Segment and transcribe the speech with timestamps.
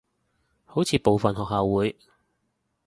[0.65, 1.95] 好似部份學校會